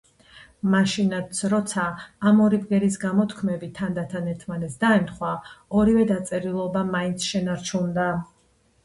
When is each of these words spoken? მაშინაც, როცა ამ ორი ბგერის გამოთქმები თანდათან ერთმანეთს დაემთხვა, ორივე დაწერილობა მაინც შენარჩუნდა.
მაშინაც, 0.75 1.41
როცა 1.49 1.83
ამ 2.29 2.39
ორი 2.45 2.59
ბგერის 2.63 2.97
გამოთქმები 3.03 3.69
თანდათან 3.81 4.31
ერთმანეთს 4.31 4.79
დაემთხვა, 4.85 5.35
ორივე 5.83 6.07
დაწერილობა 6.13 6.83
მაინც 6.97 7.29
შენარჩუნდა. 7.35 8.09